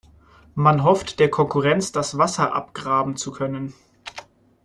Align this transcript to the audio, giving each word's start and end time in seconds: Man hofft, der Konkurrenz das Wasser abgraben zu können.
Man 0.55 0.81
hofft, 0.83 1.19
der 1.19 1.29
Konkurrenz 1.29 1.91
das 1.91 2.17
Wasser 2.17 2.55
abgraben 2.55 3.17
zu 3.17 3.31
können. 3.31 3.75